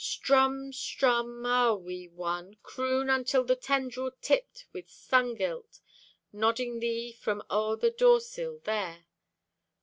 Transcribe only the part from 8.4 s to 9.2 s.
there.